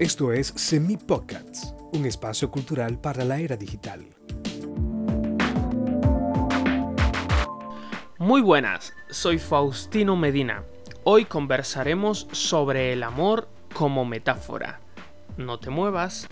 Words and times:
Esto 0.00 0.32
es 0.32 0.52
Semi 0.54 0.96
Podcasts, 0.96 1.74
un 1.92 2.06
espacio 2.06 2.52
cultural 2.52 3.00
para 3.00 3.24
la 3.24 3.40
era 3.40 3.56
digital. 3.56 4.06
Muy 8.16 8.40
buenas, 8.40 8.94
soy 9.10 9.38
Faustino 9.38 10.14
Medina. 10.14 10.62
Hoy 11.02 11.24
conversaremos 11.24 12.28
sobre 12.30 12.92
el 12.92 13.02
amor 13.02 13.48
como 13.74 14.04
metáfora. 14.04 14.78
No 15.36 15.58
te 15.58 15.70
muevas. 15.70 16.28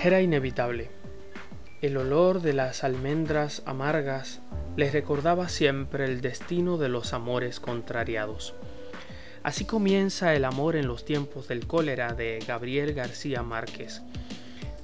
Era 0.00 0.20
inevitable. 0.20 0.92
El 1.80 1.96
olor 1.96 2.40
de 2.40 2.52
las 2.52 2.84
almendras 2.84 3.64
amargas 3.66 4.42
les 4.76 4.92
recordaba 4.92 5.48
siempre 5.48 6.04
el 6.04 6.20
destino 6.20 6.78
de 6.78 6.88
los 6.88 7.14
amores 7.14 7.58
contrariados. 7.58 8.54
Así 9.42 9.64
comienza 9.64 10.34
el 10.34 10.44
amor 10.44 10.76
en 10.76 10.86
los 10.86 11.04
tiempos 11.04 11.48
del 11.48 11.66
cólera 11.66 12.14
de 12.14 12.38
Gabriel 12.46 12.94
García 12.94 13.42
Márquez. 13.42 14.02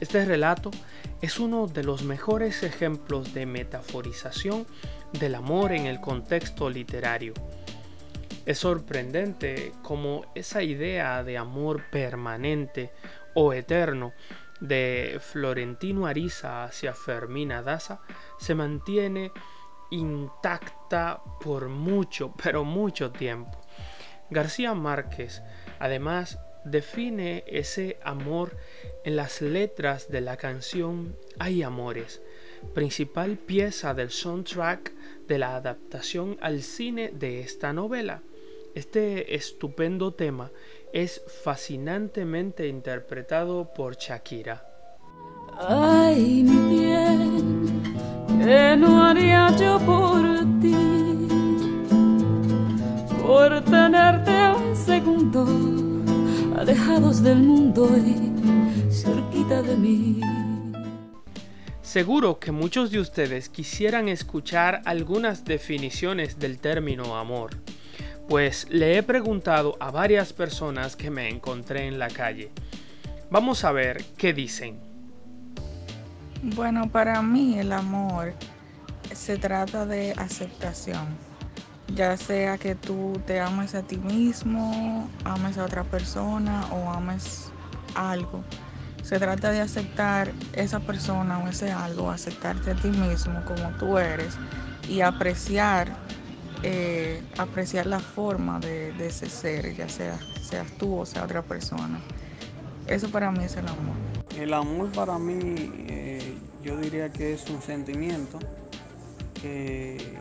Este 0.01 0.25
relato 0.25 0.71
es 1.21 1.39
uno 1.39 1.67
de 1.67 1.85
los 1.85 2.03
mejores 2.03 2.63
ejemplos 2.63 3.35
de 3.35 3.47
metaforización 3.47 4.67
del 5.13 5.37
amor 5.37 5.73
en 5.73 5.87
el 5.87 6.01
contexto 6.01 6.71
literario. 6.71 7.35
Es 8.47 8.59
sorprendente 8.59 9.73
cómo 9.83 10.25
esa 10.35 10.63
idea 10.63 11.23
de 11.23 11.39
amor 11.39 11.85
permanente 11.91 12.91
o 13.35 13.53
eterno 13.53 14.13
de 14.61 15.21
Florentino 15.21 16.07
Ariza 16.07 16.65
hacia 16.65 16.95
Fermina 16.95 17.63
Daza 17.63 18.01
se 18.39 18.55
mantiene 18.55 19.31
intacta 19.91 21.21
por 21.41 21.69
mucho, 21.69 22.33
pero 22.43 22.65
mucho 22.65 23.11
tiempo. 23.11 23.68
García 24.31 24.75
Márquez 24.75 25.43
además 25.79 26.39
define 26.65 27.45
ese 27.47 27.99
amor 28.03 28.57
en 29.05 29.17
las 29.17 29.41
letras 29.41 30.09
de 30.11 30.21
la 30.21 30.37
canción 30.37 31.17
Hay 31.39 31.63
Amores, 31.63 32.21
principal 32.75 33.37
pieza 33.37 33.95
del 33.95 34.11
soundtrack 34.11 34.93
de 35.27 35.39
la 35.39 35.57
adaptación 35.57 36.37
al 36.41 36.63
cine 36.63 37.11
de 37.15 37.41
esta 37.41 37.73
novela. 37.73 38.23
Este 38.75 39.35
estupendo 39.35 40.13
tema 40.15 40.51
es 40.93 41.23
fascinantemente 41.43 42.69
interpretado 42.69 43.73
por 43.73 43.97
Shakira. 43.97 44.65
Ay, 45.59 46.43
mi 46.45 46.79
no 48.77 49.05
haría 49.05 49.55
yo 49.57 49.79
por 49.81 50.25
ti 50.61 50.98
por 53.29 53.61
tenerte 53.61 54.33
un 54.57 54.75
segundo 54.75 55.45
alejados 56.59 57.23
del 57.23 57.41
mundo 57.41 57.87
y 57.99 58.91
cerquita 58.91 59.61
de 59.61 59.77
mí. 59.77 60.21
Seguro 61.83 62.39
que 62.39 62.53
muchos 62.53 62.91
de 62.91 63.01
ustedes 63.01 63.51
quisieran 63.51 64.09
escuchar 64.09 64.81
algunas 64.87 65.45
definiciones 65.45 66.39
del 66.39 66.59
término 66.59 67.19
amor, 67.19 67.51
pues 68.31 68.67
le 68.71 68.97
he 68.97 69.03
preguntado 69.03 69.77
a 69.79 69.91
varias 69.91 70.33
personas 70.33 70.97
que 70.97 71.11
me 71.11 71.29
encontré 71.29 71.87
en 71.87 71.99
la 71.99 72.09
calle. 72.09 72.51
Vamos 73.31 73.63
a 73.65 73.73
ver 73.73 74.07
qué 74.17 74.33
dicen. 74.33 74.79
Bueno, 76.43 76.89
para 76.89 77.21
mí 77.21 77.59
el 77.59 77.73
amor 77.73 78.33
se 79.13 79.37
trata 79.37 79.85
de 79.85 80.13
aceptación 80.13 81.28
ya 81.95 82.17
sea 82.17 82.59
que 82.59 82.75
tú 82.75 83.21
te 83.27 83.41
ames 83.41 83.75
a 83.75 83.83
ti 83.83 83.97
mismo, 83.97 85.09
ames 85.25 85.59
a 85.59 85.65
otra 85.65 85.85
persona 85.85 86.67
o 86.73 86.91
ames 86.91 87.51
algo. 87.95 88.43
Se 89.03 89.19
trata 89.19 89.51
de 89.51 89.61
aceptar 89.61 90.33
esa 90.53 90.81
persona 90.81 91.39
o 91.39 91.49
ese 91.49 91.73
algo, 91.73 92.11
aceptarte 92.11 92.73
a 92.73 92.75
ti 92.75 92.89
mismo 92.89 93.43
como 93.45 93.71
tú 93.79 93.97
eres 93.97 94.37
y 94.89 95.01
apreciar, 95.01 95.89
eh, 96.63 97.23
apreciar 97.39 97.87
la 97.87 98.01
forma 98.01 98.61
de, 98.61 98.93
ese 99.07 99.29
ser, 99.29 99.75
ya 99.75 99.89
sea 99.89 100.19
seas 100.43 100.71
tú 100.79 100.99
o 100.99 101.07
sea 101.07 101.25
otra 101.25 101.43
persona. 101.43 102.01
Eso 102.87 103.11
para 103.11 103.31
mí 103.31 103.45
es 103.45 103.57
el 103.57 103.69
amor. 103.69 103.97
El 104.37 104.55
amor 104.55 104.91
para 104.93 105.19
mí, 105.19 105.39
eh, 105.89 106.35
yo 106.63 106.77
diría 106.77 107.11
que 107.11 107.35
es 107.35 107.49
un 107.51 107.61
sentimiento 107.61 108.39
que 109.41 110.17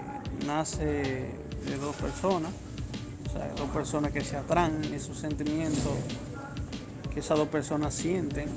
nace 0.46 1.47
de 1.68 1.78
dos 1.78 1.96
personas, 1.96 2.52
o 3.30 3.32
sea, 3.32 3.52
dos 3.56 3.70
personas 3.70 4.12
que 4.12 4.22
se 4.22 4.38
atraen, 4.38 4.84
esos 4.94 5.18
sentimientos 5.18 5.94
que 7.18 7.22
esas 7.22 7.40
dos 7.40 7.48
personas 7.48 7.96
sienten. 7.96 8.48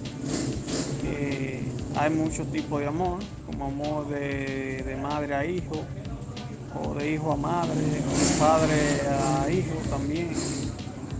hay 1.96 2.10
muchos 2.10 2.46
tipos 2.52 2.78
de 2.80 2.86
amor, 2.88 3.20
como 3.46 3.64
amor 3.64 4.08
de, 4.08 4.98
madre 5.00 5.34
a 5.34 5.46
hijo, 5.46 5.82
o 6.78 6.94
de 6.94 7.12
hijo 7.12 7.32
a 7.32 7.36
madre, 7.36 7.72
o 7.72 8.18
de 8.18 8.38
padre 8.38 8.74
a 9.08 9.50
hijo 9.50 9.76
también. 9.88 10.34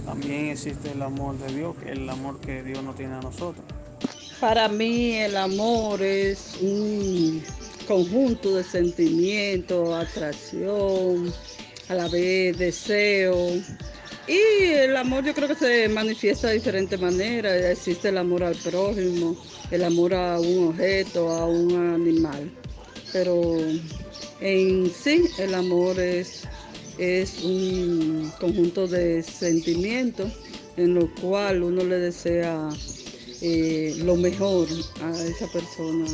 También 0.05 0.49
existe 0.49 0.93
el 0.93 1.01
amor 1.01 1.39
de 1.39 1.55
Dios, 1.55 1.77
que 1.77 1.87
es 1.87 1.93
el 1.93 2.11
amor 2.11 2.41
que 2.41 2.63
Dios 2.63 2.83
no 2.85 2.93
tiene 2.93 3.15
a 3.15 3.21
nosotros. 3.21 3.65
Para 4.39 4.69
mí 4.69 5.15
el 5.15 5.37
amor 5.37 6.03
es 6.03 6.59
un 6.61 7.43
conjunto 7.89 8.55
de 8.57 8.65
sentimientos, 8.65 9.95
atracción, 9.95 11.33
a 11.91 11.95
la 11.95 12.09
vez 12.09 12.57
deseo. 12.57 13.61
Y 14.27 14.63
el 14.73 14.97
amor 14.97 15.25
yo 15.25 15.35
creo 15.35 15.49
que 15.49 15.57
se 15.57 15.89
manifiesta 15.89 16.49
de 16.49 16.55
diferentes 16.55 16.99
maneras. 17.01 17.53
Existe 17.65 18.09
el 18.11 18.19
amor 18.19 18.45
al 18.45 18.55
prójimo, 18.55 19.37
el 19.73 19.83
amor 19.83 20.15
a 20.15 20.39
un 20.39 20.69
objeto, 20.69 21.29
a 21.31 21.47
un 21.47 21.75
animal. 21.95 22.49
Pero 23.13 23.59
en 24.41 24.91
sí 24.91 25.25
el 25.39 25.53
amor 25.55 25.99
es, 25.99 26.45
es 26.97 27.43
un 27.43 28.33
conjunto 28.39 28.87
de 28.87 29.23
sentimientos 29.25 30.31
en 30.77 30.95
lo 30.95 31.13
cual 31.17 31.65
uno 31.65 31.83
le 31.83 31.99
desea 31.99 32.69
eh, 33.43 33.97
lo 34.05 34.15
mejor 34.15 34.69
a 35.03 35.11
esa 35.25 35.47
persona 35.49 36.07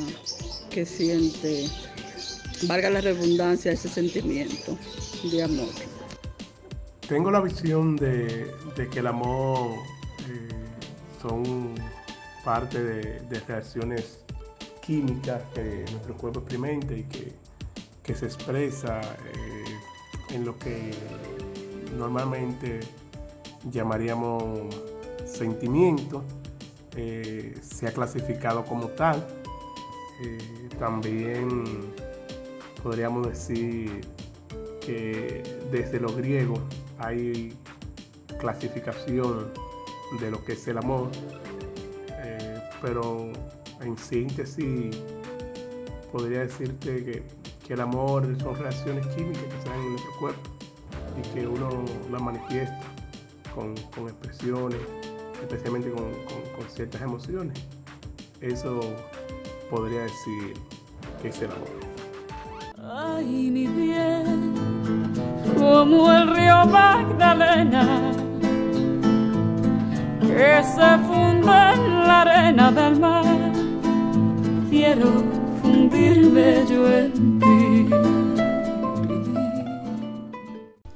que 0.70 0.86
siente, 0.86 1.68
valga 2.62 2.90
la 2.90 3.00
redundancia, 3.00 3.72
ese 3.72 3.88
sentimiento 3.88 4.76
de 5.30 5.42
amor. 5.42 5.68
Tengo 7.08 7.30
la 7.30 7.40
visión 7.40 7.96
de, 7.96 8.52
que 8.90 8.98
el 8.98 9.06
amor 9.06 9.76
eh, 10.28 10.48
son 11.22 11.74
parte 12.44 12.82
de, 12.82 13.40
reacciones 13.46 14.20
químicas 14.84 15.42
que 15.54 15.84
nuestro 15.90 16.16
cuerpo 16.16 16.40
experimenta 16.40 16.94
y 16.94 17.04
que, 17.04 17.34
se 18.14 18.24
expresa 18.24 19.00
eh, 19.00 20.34
en 20.34 20.44
lo 20.44 20.56
que 20.60 20.92
normalmente 21.98 22.78
llamaríamos 23.72 24.72
sentimiento, 25.24 26.22
eh, 26.96 27.58
se 27.60 27.88
ha 27.88 27.92
clasificado 27.92 28.64
como 28.64 28.86
tal. 28.90 29.26
también 30.78 31.64
podríamos 32.82 33.28
decir 33.28 34.00
que 34.80 35.42
desde 35.70 36.00
los 36.00 36.16
griegos 36.16 36.60
hay 36.98 37.56
clasificación 38.38 39.52
de 40.20 40.30
lo 40.30 40.44
que 40.44 40.52
es 40.52 40.68
el 40.68 40.78
amor, 40.78 41.10
eh, 42.10 42.60
pero 42.80 43.30
en 43.80 43.98
síntesis 43.98 44.96
podría 46.12 46.40
decirte 46.40 47.04
que, 47.04 47.36
el 47.68 47.80
amor 47.80 48.24
son 48.40 48.54
reacciones 48.54 49.04
químicas 49.08 49.42
que 49.42 49.62
se 49.62 49.68
dan 49.68 49.80
en 49.80 49.90
nuestro 49.90 50.16
cuerpo 50.20 50.50
y 51.18 51.34
que 51.34 51.48
uno 51.48 51.84
las 52.12 52.22
manifiesta 52.22 52.80
con, 53.52 53.74
expresiones, 54.06 54.78
especialmente 55.42 55.90
con, 55.90 56.04
con 56.56 56.70
ciertas 56.72 57.02
emociones. 57.02 57.58
Eso 58.40 58.80
podría 59.68 60.02
decir 60.02 60.54
que 61.20 61.28
es 61.30 61.42
el 61.42 61.50
amor. 61.50 61.85
Ay, 63.26 63.50
mi 63.50 63.66
bien, 63.66 64.54
como 65.58 66.12
el 66.12 66.28
río 66.28 66.64
Magdalena, 66.66 68.12
que 70.20 70.62
se 70.62 70.98
funde 71.08 71.72
en 71.74 72.06
la 72.06 72.20
arena 72.20 72.70
del 72.70 73.00
mar. 73.00 73.52
Quiero 74.70 75.24
fundirme 75.60 76.64
yo 76.68 76.88
en 76.88 77.38
ti. 77.40 77.88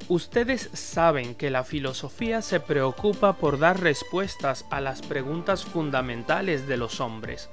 Ustedes 0.09 0.71
saben 0.73 1.35
que 1.35 1.51
la 1.51 1.65
filosofía 1.65 2.43
se 2.43 2.61
preocupa 2.61 3.33
por 3.33 3.59
dar 3.59 3.81
respuestas 3.81 4.67
a 4.71 4.81
las 4.81 5.03
preguntas 5.03 5.65
fundamentales 5.65 6.69
de 6.69 6.77
los 6.77 7.01
hombres 7.01 7.51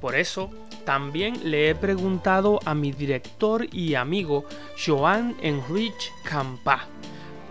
por 0.00 0.14
eso, 0.16 0.50
también 0.84 1.50
le 1.50 1.70
he 1.70 1.74
preguntado 1.74 2.60
a 2.64 2.74
mi 2.74 2.92
director 2.92 3.66
y 3.72 3.94
amigo 3.94 4.44
Joan 4.84 5.36
Enrich 5.42 6.12
Campa 6.24 6.86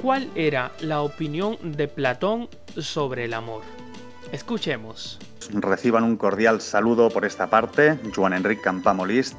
cuál 0.01 0.29
era 0.35 0.71
la 0.81 1.01
opinión 1.01 1.57
de 1.61 1.87
Platón 1.87 2.49
sobre 2.77 3.25
el 3.25 3.33
amor. 3.33 3.61
Escuchemos. 4.31 5.19
Reciban 5.51 6.03
un 6.03 6.17
cordial 6.17 6.61
saludo 6.61 7.09
por 7.09 7.25
esta 7.25 7.49
parte, 7.49 7.97
Juan 8.15 8.33
Enrique 8.33 8.61
Campamolist, 8.61 9.35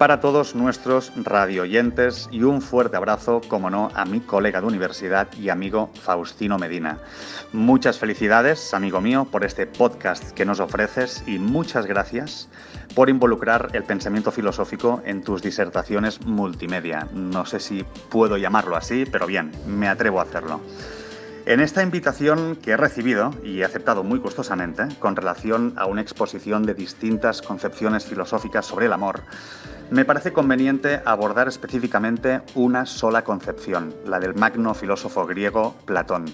para 0.00 0.18
todos 0.18 0.54
nuestros 0.54 1.12
radioyentes 1.14 2.26
y 2.32 2.42
un 2.42 2.62
fuerte 2.62 2.96
abrazo, 2.96 3.42
como 3.48 3.68
no, 3.68 3.90
a 3.94 4.06
mi 4.06 4.20
colega 4.20 4.62
de 4.62 4.66
universidad 4.66 5.28
y 5.38 5.50
amigo 5.50 5.90
Faustino 5.92 6.56
Medina. 6.56 6.96
Muchas 7.52 7.98
felicidades, 7.98 8.72
amigo 8.72 9.02
mío, 9.02 9.28
por 9.30 9.44
este 9.44 9.66
podcast 9.66 10.30
que 10.30 10.46
nos 10.46 10.58
ofreces 10.58 11.22
y 11.26 11.38
muchas 11.38 11.84
gracias 11.84 12.48
por 12.94 13.10
involucrar 13.10 13.68
el 13.74 13.84
pensamiento 13.84 14.32
filosófico 14.32 15.02
en 15.04 15.22
tus 15.22 15.42
disertaciones 15.42 16.24
multimedia. 16.24 17.06
No 17.12 17.44
sé 17.44 17.60
si 17.60 17.84
puedo 18.08 18.38
llamarlo 18.38 18.76
así, 18.76 19.04
pero 19.04 19.26
bien, 19.26 19.52
me 19.66 19.86
atrevo 19.86 20.20
a 20.20 20.22
hacerlo. 20.22 20.62
En 21.46 21.60
esta 21.60 21.82
invitación 21.82 22.56
que 22.56 22.72
he 22.72 22.76
recibido 22.76 23.34
y 23.42 23.60
he 23.60 23.64
aceptado 23.64 24.04
muy 24.04 24.18
gustosamente 24.18 24.86
con 24.98 25.16
relación 25.16 25.72
a 25.76 25.86
una 25.86 26.02
exposición 26.02 26.64
de 26.64 26.74
distintas 26.74 27.40
concepciones 27.40 28.04
filosóficas 28.04 28.66
sobre 28.66 28.86
el 28.86 28.92
amor, 28.92 29.22
me 29.90 30.04
parece 30.04 30.34
conveniente 30.34 31.00
abordar 31.04 31.48
específicamente 31.48 32.42
una 32.54 32.84
sola 32.84 33.24
concepción, 33.24 33.94
la 34.06 34.20
del 34.20 34.34
magno 34.34 34.74
filósofo 34.74 35.26
griego 35.26 35.74
Platón. 35.86 36.26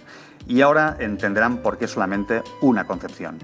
Y 0.48 0.60
ahora 0.60 0.96
entenderán 0.98 1.58
por 1.58 1.78
qué 1.78 1.86
solamente 1.86 2.42
una 2.60 2.84
concepción. 2.84 3.38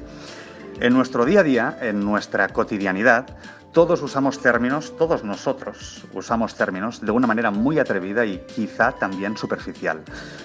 En 0.81 0.93
nuestro 0.95 1.25
día 1.25 1.41
a 1.41 1.45
día, 1.45 1.79
en 1.81 2.01
nuestra 2.01 2.49
cotidianidad, 2.49 3.27
todos 3.73 4.03
usamos 4.03 4.39
términos, 4.39 4.95
todos 4.99 5.25
nosotros 5.25 6.05
usamos 6.13 6.55
términos 6.55 7.01
de 7.01 7.11
una 7.11 7.27
manera 7.27 7.51
muy 7.51 7.79
atrevida 7.79 8.25
y 8.27 8.39
quizá 8.55 8.93
también 8.93 9.37
superficial, 9.37 10.03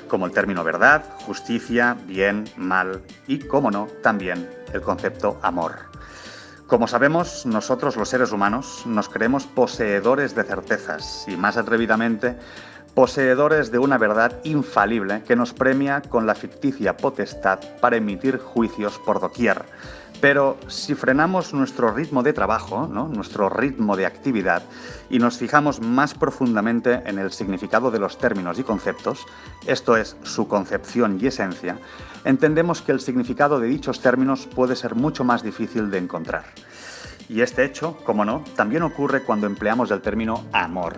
como 0.08 0.26
el 0.26 0.32
término 0.32 0.64
verdad, 0.64 1.04
justicia, 1.26 1.98
bien, 2.06 2.46
mal 2.56 3.02
y, 3.28 3.40
como 3.40 3.70
no, 3.70 3.88
también 4.02 4.50
el 4.74 4.82
concepto 4.82 5.40
amor. 5.44 5.74
Como 6.68 6.88
sabemos, 6.88 7.46
nosotros 7.46 7.96
los 7.96 8.10
seres 8.10 8.32
humanos 8.32 8.84
nos 8.86 9.10
creemos 9.10 9.46
poseedores 9.46 10.36
de 10.36 10.44
certezas 10.44 11.26
y 11.28 11.38
más 11.38 11.58
atrevidamente 11.58 12.38
poseedores 12.98 13.70
de 13.72 13.78
una 13.78 14.00
verdad 14.00 14.40
infalible 14.44 15.22
que 15.22 15.36
nos 15.36 15.54
premia 15.54 16.02
con 16.02 16.26
la 16.26 16.34
ficticia 16.34 16.98
potestad 16.98 17.60
para 17.80 17.98
emitir 17.98 18.40
juicios 18.40 18.98
por 19.06 19.20
doquier 19.20 19.66
pero 20.20 20.58
si 20.68 20.96
frenamos 20.96 21.54
nuestro 21.54 21.92
ritmo 21.92 22.24
de 22.24 22.34
trabajo, 22.34 22.88
nuestro 22.88 23.50
ritmo 23.50 23.96
de 23.96 24.08
actividad, 24.08 24.64
y 25.12 25.20
nos 25.20 25.38
fijamos 25.38 25.80
más 25.80 26.16
profundamente 26.16 27.04
en 27.06 27.20
el 27.20 27.32
significado 27.32 27.92
de 27.92 28.00
los 28.00 28.18
términos 28.18 28.58
y 28.58 28.64
conceptos, 28.64 29.28
esto 29.68 29.96
es, 29.96 30.18
su 30.24 30.48
concepción 30.48 31.20
y 31.22 31.28
esencia, 31.28 31.78
entendemos 32.26 32.82
que 32.82 32.94
el 32.94 33.00
significado 33.00 33.60
de 33.60 33.68
dichos 33.68 34.02
términos 34.02 34.48
puede 34.48 34.76
ser 34.76 34.96
mucho 34.96 35.24
más 35.24 35.44
difícil 35.44 35.92
de 35.92 36.00
encontrar. 36.00 36.46
Y 37.30 37.42
este 37.42 37.64
hecho, 37.64 37.96
como 38.04 38.26
no, 38.26 38.44
también 38.56 38.82
ocurre 38.82 39.22
cuando 39.22 39.46
empleamos 39.46 39.92
el 39.92 40.02
término 40.02 40.46
amor. 40.52 40.96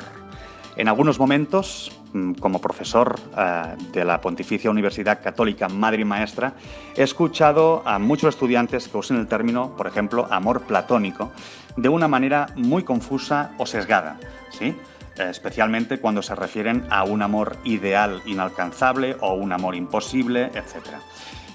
En 0.80 0.88
algunos 0.88 1.20
momentos, 1.20 1.92
mm, 2.14 2.36
como 2.36 2.62
profesor 2.62 3.20
eh, 3.38 3.76
de 3.92 4.06
la 4.06 4.22
Pontificia 4.22 4.72
Universidad 4.72 5.22
Católica 5.22 5.68
Madre 5.68 6.06
Maestra, 6.06 6.54
he 6.96 7.04
escuchado 7.04 7.84
a 7.86 8.00
muchos 8.00 8.30
estudiantes 8.30 8.88
que 8.88 8.96
usen 8.96 9.18
el 9.18 9.28
término, 9.28 9.76
por 9.76 9.88
ejemplo, 9.88 10.26
amor 10.32 10.62
platónico, 10.62 11.34
de 11.76 11.90
una 11.90 12.08
manera 12.08 12.48
muy 12.56 12.84
confusa 12.84 13.52
o 13.58 13.66
sesgada, 13.66 14.22
¿sí? 14.52 14.74
especialmente 15.18 16.00
cuando 16.00 16.22
se 16.22 16.34
refieren 16.34 16.86
a 16.90 17.04
un 17.04 17.24
amor 17.24 17.58
ideal 17.66 18.22
inalcanzable 18.26 19.18
o 19.20 19.34
un 19.34 19.52
amor 19.52 19.76
imposible, 19.76 20.46
etc. 20.46 20.96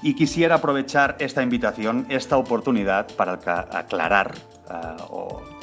Y 0.02 0.12
quisiera 0.12 0.56
aprovechar 0.56 1.16
esta 1.18 1.42
invitación, 1.42 2.04
esta 2.10 2.36
oportunidad 2.36 3.06
para 3.16 3.38
aclarar 3.72 4.34
eh, 4.70 4.96
o 5.08 5.53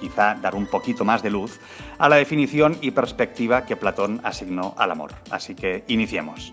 quizá 0.00 0.34
dar 0.34 0.54
un 0.54 0.66
poquito 0.66 1.04
más 1.04 1.22
de 1.22 1.30
luz 1.30 1.60
a 1.98 2.08
la 2.08 2.16
definición 2.16 2.76
y 2.80 2.90
perspectiva 2.90 3.64
que 3.66 3.76
Platón 3.76 4.20
asignó 4.24 4.74
al 4.78 4.90
amor. 4.90 5.12
Así 5.30 5.54
que 5.54 5.84
iniciemos. 5.88 6.50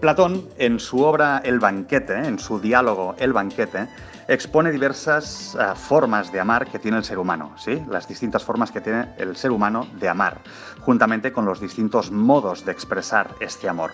Platón, 0.00 0.48
en 0.58 0.78
su 0.78 1.02
obra 1.02 1.40
El 1.44 1.58
banquete, 1.58 2.14
en 2.14 2.38
su 2.38 2.60
diálogo 2.60 3.14
El 3.18 3.32
banquete, 3.32 3.88
expone 4.28 4.72
diversas 4.72 5.54
eh, 5.54 5.74
formas 5.74 6.32
de 6.32 6.40
amar 6.40 6.66
que 6.66 6.78
tiene 6.78 6.98
el 6.98 7.04
ser 7.04 7.18
humano, 7.18 7.52
¿sí? 7.56 7.82
las 7.88 8.08
distintas 8.08 8.44
formas 8.44 8.70
que 8.70 8.80
tiene 8.80 9.14
el 9.18 9.36
ser 9.36 9.50
humano 9.50 9.86
de 9.98 10.08
amar, 10.08 10.40
juntamente 10.80 11.32
con 11.32 11.44
los 11.44 11.60
distintos 11.60 12.10
modos 12.10 12.64
de 12.64 12.72
expresar 12.72 13.30
este 13.40 13.68
amor. 13.68 13.92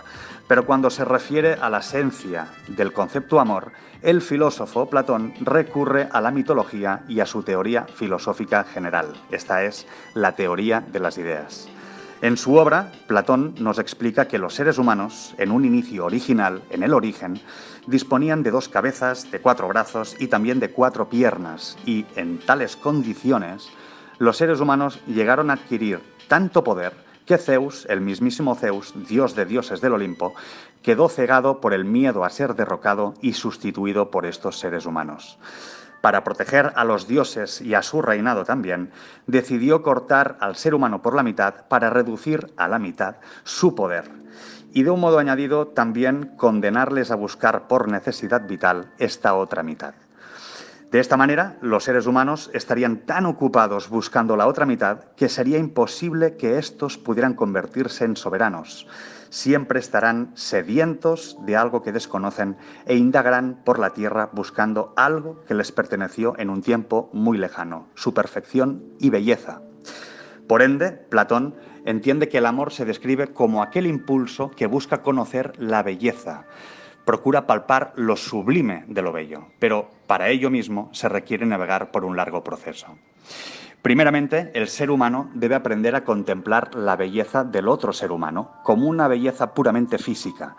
Pero 0.49 0.67
cuando 0.67 0.91
se 0.91 1.05
refiere 1.05 1.55
a 1.55 1.71
la 1.71 1.79
esencia 1.79 2.49
del 2.69 2.93
concepto 2.93 3.41
amor, 3.41 3.73
el 4.03 4.21
filósofo 4.21 4.87
Platón 4.87 5.35
recurre 5.41 6.09
a 6.11 6.21
la 6.21 6.31
mitología 6.31 7.03
y 7.09 7.21
a 7.21 7.27
su 7.27 7.43
teoría 7.43 7.85
filosófica 7.85 8.65
general. 8.65 9.13
Esta 9.31 9.63
es 9.65 9.87
la 10.15 10.33
teoría 10.33 10.81
de 10.81 11.01
las 11.01 11.19
ideas. 11.19 11.69
En 12.23 12.37
su 12.37 12.55
obra, 12.55 12.93
Platón 13.09 13.53
nos 13.59 13.81
explica 13.81 14.29
que 14.29 14.39
los 14.39 14.55
seres 14.55 14.79
humanos, 14.79 15.35
en 15.39 15.51
un 15.51 15.65
inicio 15.65 16.05
original, 16.05 16.63
en 16.71 16.85
el 16.85 16.95
origen, 16.95 17.41
disponían 17.89 18.45
de 18.45 18.53
dos 18.53 18.69
cabezas, 18.69 19.29
de 19.33 19.41
cuatro 19.41 19.67
brazos 19.67 20.15
y 20.21 20.29
también 20.29 20.61
de 20.61 20.71
cuatro 20.71 21.09
piernas, 21.09 21.77
y 21.85 22.07
en 22.15 22.39
tales 22.39 22.77
condiciones, 22.77 23.69
los 24.21 24.37
seres 24.37 24.61
humanos 24.61 25.01
llegaron 25.09 25.51
a 25.51 25.55
adquirir 25.55 25.99
tanto 26.29 26.63
poder 26.63 26.93
que 27.27 27.39
Zeus, 27.39 27.87
el 27.91 28.01
mismísimo 28.01 28.55
Zeus, 28.55 28.95
dios 29.09 29.35
de 29.35 29.45
dioses 29.45 29.81
del 29.81 29.95
Olimpo, 29.95 30.33
quedó 30.81 31.09
cegado 31.09 31.61
por 31.61 31.75
el 31.75 31.85
miedo 31.85 32.25
a 32.25 32.31
ser 32.31 32.55
derrocado 32.55 33.15
y 33.21 33.33
sustituido 33.33 34.13
por 34.13 34.27
estos 34.27 34.61
seres 34.61 34.87
humanos 34.87 35.39
para 36.03 36.25
proteger 36.25 36.73
a 36.77 36.85
los 36.85 37.09
dioses 37.09 37.63
y 37.63 37.73
a 37.73 37.81
su 37.81 38.03
reinado 38.03 38.45
también, 38.45 38.91
decidió 39.27 39.83
cortar 39.83 40.37
al 40.41 40.57
ser 40.57 40.75
humano 40.75 41.01
por 41.01 41.15
la 41.15 41.23
mitad 41.23 41.67
para 41.69 41.89
reducir 41.89 42.53
a 42.59 42.69
la 42.69 42.79
mitad 42.79 43.17
su 43.45 43.75
poder. 43.75 44.11
Y 44.75 44.83
de 44.83 44.91
un 44.91 45.01
modo 45.01 45.19
añadido 45.19 45.69
también 45.69 46.33
condenarles 46.37 47.11
a 47.11 47.17
buscar 47.17 47.69
por 47.69 47.89
necesidad 47.89 48.47
vital 48.47 48.93
esta 48.99 49.35
otra 49.35 49.63
mitad. 49.63 49.95
De 50.93 51.01
esta 51.01 51.17
manera, 51.17 51.57
los 51.63 51.85
seres 51.85 52.07
humanos 52.07 52.51
estarían 52.55 52.99
tan 52.99 53.27
ocupados 53.27 53.89
buscando 53.89 54.37
la 54.37 54.47
otra 54.47 54.67
mitad 54.67 55.05
que 55.17 55.29
sería 55.29 55.59
imposible 55.59 56.37
que 56.37 56.59
éstos 56.59 56.99
pudieran 56.99 57.35
convertirse 57.35 58.05
en 58.05 58.15
soberanos 58.15 58.87
siempre 59.33 59.81
estarán 59.81 60.31
sedientos 60.35 61.39
de 61.47 61.57
algo 61.57 61.81
que 61.83 61.91
desconocen 61.91 62.59
e 62.85 62.97
indagarán 62.97 63.63
por 63.65 63.79
la 63.79 63.95
tierra 63.95 64.29
buscando 64.31 64.93
algo 64.95 65.43
que 65.47 65.55
les 65.55 65.73
perteneció 65.73 66.39
en 66.39 66.51
un 66.51 66.61
tiempo 66.61 67.09
muy 67.15 67.39
lejano, 67.39 67.89
su 67.95 68.13
perfección 68.13 68.85
y 68.99 69.09
belleza. 69.09 69.63
Por 70.47 70.61
ende, 70.61 70.93
Platón 70.93 71.55
entiende 71.87 72.29
que 72.29 72.39
el 72.39 72.47
amor 72.47 72.73
se 72.73 72.85
describe 72.85 73.29
como 73.29 73.63
aquel 73.63 73.87
impulso 73.87 74.51
que 74.51 74.67
busca 74.67 75.01
conocer 75.01 75.55
la 75.59 75.83
belleza, 75.83 76.45
procura 77.05 77.47
palpar 77.47 77.93
lo 77.97 78.17
sublime 78.17 78.85
de 78.87 79.03
lo 79.03 79.13
bello, 79.13 79.47
pero 79.59 79.91
para 80.07 80.29
ello 80.29 80.51
mismo 80.51 80.89
se 80.93 81.09
requiere 81.09 81.47
navegar 81.47 81.91
por 81.91 82.05
un 82.05 82.17
largo 82.17 82.45
proceso. 82.45 82.97
Primeramente, 83.83 84.53
el 84.55 84.69
ser 84.69 84.91
humano 84.91 85.29
debe 85.35 85.57
aprender 85.57 85.97
a 85.97 86.05
contemplar 86.05 86.75
la 86.77 86.95
belleza 86.95 87.43
del 87.43 87.67
otro 87.67 87.93
ser 87.93 88.13
humano 88.13 88.53
como 88.63 88.87
una 88.87 89.09
belleza 89.09 89.55
puramente 89.55 89.99
física. 89.99 90.57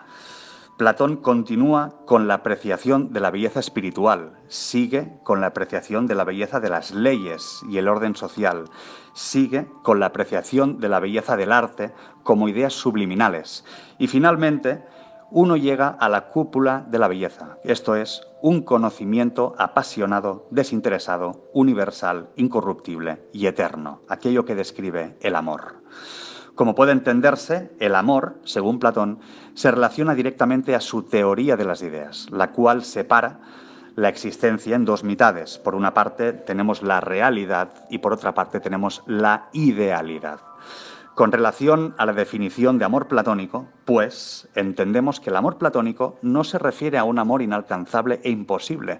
Platón 0.76 1.18
continúa 1.18 1.94
con 2.04 2.26
la 2.26 2.34
apreciación 2.34 3.12
de 3.12 3.20
la 3.20 3.30
belleza 3.30 3.60
espiritual, 3.60 4.40
sigue 4.48 5.18
con 5.22 5.40
la 5.40 5.46
apreciación 5.46 6.08
de 6.08 6.16
la 6.16 6.24
belleza 6.24 6.58
de 6.58 6.68
las 6.68 6.90
leyes 6.90 7.62
y 7.70 7.78
el 7.78 7.86
orden 7.86 8.16
social, 8.16 8.64
sigue 9.12 9.68
con 9.84 10.00
la 10.00 10.06
apreciación 10.06 10.80
de 10.80 10.88
la 10.88 10.98
belleza 10.98 11.36
del 11.36 11.52
arte 11.52 11.92
como 12.24 12.48
ideas 12.48 12.72
subliminales 12.72 13.64
y 13.98 14.08
finalmente 14.08 14.82
uno 15.34 15.56
llega 15.56 15.88
a 15.88 16.08
la 16.08 16.28
cúpula 16.28 16.86
de 16.88 17.00
la 17.00 17.08
belleza, 17.08 17.58
esto 17.64 17.96
es, 17.96 18.22
un 18.40 18.62
conocimiento 18.62 19.56
apasionado, 19.58 20.46
desinteresado, 20.52 21.50
universal, 21.52 22.28
incorruptible 22.36 23.20
y 23.32 23.46
eterno, 23.46 24.00
aquello 24.08 24.44
que 24.44 24.54
describe 24.54 25.16
el 25.20 25.34
amor. 25.34 25.82
Como 26.54 26.76
puede 26.76 26.92
entenderse, 26.92 27.72
el 27.80 27.96
amor, 27.96 28.36
según 28.44 28.78
Platón, 28.78 29.18
se 29.54 29.72
relaciona 29.72 30.14
directamente 30.14 30.76
a 30.76 30.80
su 30.80 31.02
teoría 31.02 31.56
de 31.56 31.64
las 31.64 31.82
ideas, 31.82 32.28
la 32.30 32.52
cual 32.52 32.84
separa 32.84 33.40
la 33.96 34.10
existencia 34.10 34.76
en 34.76 34.84
dos 34.84 35.02
mitades. 35.02 35.58
Por 35.58 35.74
una 35.74 35.94
parte 35.94 36.32
tenemos 36.32 36.80
la 36.80 37.00
realidad 37.00 37.70
y 37.90 37.98
por 37.98 38.12
otra 38.12 38.34
parte 38.34 38.60
tenemos 38.60 39.02
la 39.08 39.48
idealidad. 39.52 40.38
Con 41.14 41.30
relación 41.30 41.94
a 41.96 42.06
la 42.06 42.12
definición 42.12 42.78
de 42.78 42.84
amor 42.84 43.06
platónico, 43.06 43.68
pues 43.84 44.48
entendemos 44.56 45.20
que 45.20 45.30
el 45.30 45.36
amor 45.36 45.58
platónico 45.58 46.18
no 46.22 46.42
se 46.42 46.58
refiere 46.58 46.98
a 46.98 47.04
un 47.04 47.20
amor 47.20 47.40
inalcanzable 47.40 48.20
e 48.24 48.30
imposible, 48.30 48.98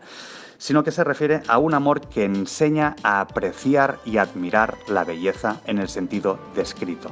sino 0.57 0.85
que 0.85 0.93
se 0.93 1.03
refiere 1.03 1.43
a 1.49 1.59
un 1.59 1.75
amor 1.75 2.03
que 2.03 2.25
enseña 2.25 2.95
a 3.03 3.21
apreciar 3.21 3.99
y 4.05 4.19
admirar 4.19 4.77
la 4.87 5.03
belleza 5.03 5.61
en 5.67 5.79
el 5.79 5.89
sentido 5.89 6.39
descrito. 6.55 7.11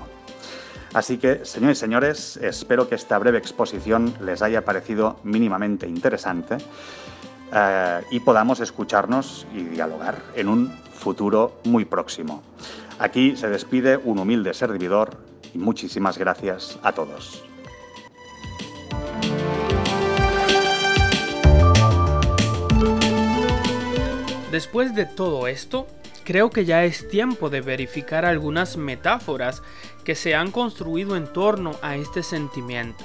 Así 0.94 1.18
que, 1.18 1.44
señores 1.44 1.78
y 1.78 1.80
señores, 1.80 2.36
espero 2.36 2.88
que 2.88 2.94
esta 2.94 3.18
breve 3.18 3.38
exposición 3.38 4.14
les 4.20 4.40
haya 4.40 4.64
parecido 4.64 5.18
mínimamente 5.24 5.88
interesante 5.88 6.58
eh, 7.52 8.00
y 8.12 8.20
podamos 8.20 8.60
escucharnos 8.60 9.48
y 9.52 9.64
dialogar 9.64 10.22
en 10.36 10.48
un 10.48 10.72
futuro 10.92 11.58
muy 11.64 11.86
próximo. 11.86 12.42
Aquí 12.98 13.36
se 13.36 13.48
despide 13.48 13.96
un 13.96 14.18
humilde 14.18 14.54
servidor 14.54 15.16
y 15.54 15.58
muchísimas 15.58 16.18
gracias 16.18 16.78
a 16.82 16.92
todos. 16.92 17.44
Después 24.50 24.94
de 24.94 25.06
todo 25.06 25.46
esto, 25.46 25.86
creo 26.24 26.50
que 26.50 26.66
ya 26.66 26.84
es 26.84 27.08
tiempo 27.08 27.48
de 27.48 27.62
verificar 27.62 28.26
algunas 28.26 28.76
metáforas 28.76 29.62
que 30.04 30.14
se 30.14 30.34
han 30.34 30.50
construido 30.50 31.16
en 31.16 31.26
torno 31.26 31.72
a 31.80 31.96
este 31.96 32.22
sentimiento. 32.22 33.04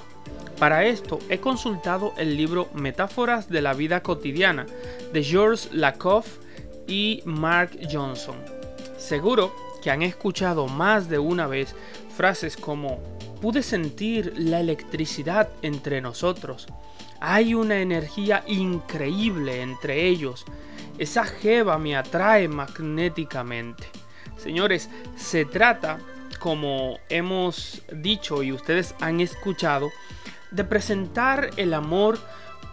Para 0.59 0.85
esto 0.85 1.19
he 1.29 1.39
consultado 1.39 2.13
el 2.17 2.35
libro 2.35 2.67
Metáforas 2.73 3.47
de 3.47 3.61
la 3.61 3.73
vida 3.73 4.01
cotidiana 4.01 4.65
de 5.13 5.23
Georges 5.23 5.69
Lakoff 5.71 6.39
y 6.87 7.21
Mark 7.25 7.71
Johnson. 7.89 8.35
Seguro 8.97 9.53
que 9.87 9.91
han 9.91 10.01
escuchado 10.01 10.67
más 10.67 11.07
de 11.07 11.17
una 11.17 11.47
vez 11.47 11.73
frases 12.13 12.57
como 12.57 12.99
pude 13.41 13.63
sentir 13.63 14.33
la 14.35 14.59
electricidad 14.59 15.47
entre 15.61 16.01
nosotros. 16.01 16.67
Hay 17.21 17.53
una 17.53 17.79
energía 17.79 18.43
increíble 18.47 19.61
entre 19.61 20.05
ellos. 20.05 20.43
Esa 20.97 21.23
jeva 21.23 21.77
me 21.77 21.95
atrae 21.95 22.49
magnéticamente. 22.49 23.87
Señores, 24.35 24.89
se 25.15 25.45
trata, 25.45 25.99
como 26.37 26.97
hemos 27.07 27.81
dicho 27.89 28.43
y 28.43 28.51
ustedes 28.51 28.93
han 28.99 29.21
escuchado, 29.21 29.89
de 30.51 30.65
presentar 30.65 31.51
el 31.55 31.73
amor 31.73 32.19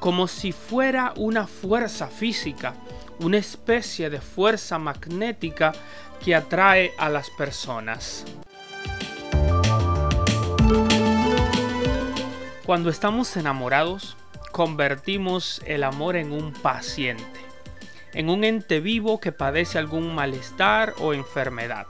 como 0.01 0.29
si 0.29 0.53
fuera 0.53 1.13
una 1.17 1.47
fuerza 1.47 2.09
física, 2.09 2.75
una 3.19 3.39
especie 3.39 4.11
de 4.11 4.21
fuerza 4.21 4.79
magnética 4.79 5.73
que 6.23 6.35
atrae 6.35 6.93
a 6.99 7.09
las 7.09 7.31
personas. 7.31 8.25
Cuando 12.65 12.89
estamos 12.89 13.37
enamorados, 13.37 14.17
convertimos 14.51 15.61
el 15.67 15.85
amor 15.85 16.17
en 16.17 16.33
un 16.33 16.53
paciente, 16.53 17.41
en 18.15 18.31
un 18.31 18.45
ente 18.45 18.81
vivo 18.81 19.21
que 19.21 19.33
padece 19.33 19.79
algún 19.79 20.15
malestar 20.15 20.95
o 20.99 21.13
enfermedad. 21.13 21.87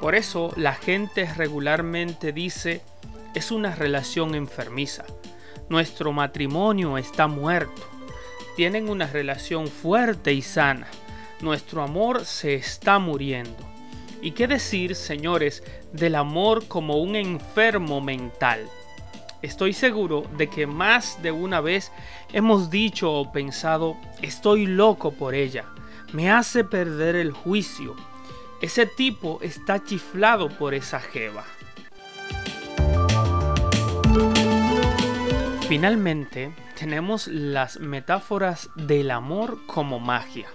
Por 0.00 0.14
eso 0.14 0.52
la 0.56 0.74
gente 0.74 1.32
regularmente 1.36 2.32
dice, 2.32 2.82
es 3.34 3.50
una 3.50 3.74
relación 3.74 4.34
enfermiza. 4.34 5.04
Nuestro 5.68 6.12
matrimonio 6.12 6.98
está 6.98 7.26
muerto. 7.26 7.82
Tienen 8.56 8.88
una 8.88 9.06
relación 9.06 9.66
fuerte 9.66 10.32
y 10.32 10.42
sana. 10.42 10.86
Nuestro 11.40 11.82
amor 11.82 12.24
se 12.24 12.54
está 12.54 12.98
muriendo. 12.98 13.56
¿Y 14.22 14.30
qué 14.30 14.46
decir, 14.46 14.94
señores, 14.94 15.62
del 15.92 16.14
amor 16.14 16.66
como 16.66 16.96
un 16.96 17.16
enfermo 17.16 18.00
mental? 18.00 18.68
Estoy 19.42 19.72
seguro 19.72 20.24
de 20.36 20.48
que 20.48 20.66
más 20.66 21.22
de 21.22 21.30
una 21.30 21.60
vez 21.60 21.92
hemos 22.32 22.70
dicho 22.70 23.12
o 23.12 23.30
pensado, 23.30 23.96
estoy 24.22 24.66
loco 24.66 25.12
por 25.12 25.34
ella, 25.34 25.66
me 26.12 26.30
hace 26.30 26.64
perder 26.64 27.14
el 27.16 27.32
juicio. 27.32 27.94
Ese 28.62 28.86
tipo 28.86 29.38
está 29.42 29.84
chiflado 29.84 30.48
por 30.48 30.72
esa 30.72 30.98
jeva. 30.98 31.44
Finalmente, 35.68 36.52
tenemos 36.78 37.26
las 37.26 37.80
metáforas 37.80 38.70
del 38.76 39.10
amor 39.10 39.58
como 39.66 39.98
magia. 39.98 40.46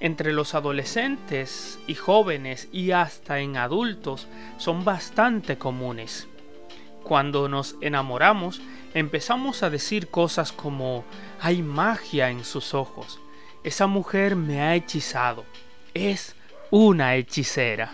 Entre 0.00 0.32
los 0.32 0.56
adolescentes 0.56 1.78
y 1.86 1.94
jóvenes 1.94 2.68
y 2.72 2.90
hasta 2.90 3.38
en 3.38 3.56
adultos 3.56 4.26
son 4.58 4.84
bastante 4.84 5.58
comunes. 5.58 6.26
Cuando 7.04 7.48
nos 7.48 7.76
enamoramos, 7.80 8.60
empezamos 8.94 9.62
a 9.62 9.70
decir 9.70 10.08
cosas 10.08 10.50
como 10.50 11.04
hay 11.40 11.62
magia 11.62 12.30
en 12.30 12.44
sus 12.44 12.74
ojos. 12.74 13.20
Esa 13.62 13.86
mujer 13.86 14.34
me 14.34 14.60
ha 14.60 14.74
hechizado. 14.74 15.44
Es 15.94 16.34
una 16.70 17.14
hechicera. 17.14 17.92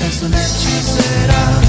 Es 0.00 0.22
una 0.22 0.40
hechicera. 0.40 1.59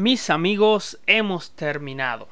Mis 0.00 0.30
amigos, 0.30 0.98
hemos 1.06 1.50
terminado. 1.50 2.26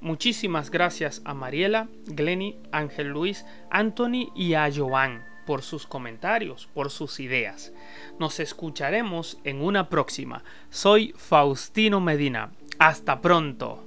Muchísimas 0.00 0.72
gracias 0.72 1.22
a 1.24 1.34
Mariela, 1.34 1.86
Glenny, 2.06 2.58
Ángel 2.72 3.10
Luis, 3.10 3.46
Anthony 3.70 4.32
y 4.34 4.54
a 4.54 4.68
Joan 4.74 5.24
por 5.46 5.62
sus 5.62 5.86
comentarios, 5.86 6.68
por 6.74 6.90
sus 6.90 7.20
ideas. 7.20 7.72
Nos 8.18 8.40
escucharemos 8.40 9.38
en 9.44 9.62
una 9.62 9.88
próxima. 9.88 10.42
Soy 10.68 11.14
Faustino 11.16 12.00
Medina. 12.00 12.50
Hasta 12.80 13.20
pronto. 13.20 13.84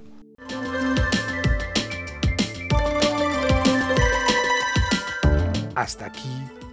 Hasta 5.74 6.06
aquí, 6.06 6.30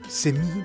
Semi 0.08 0.63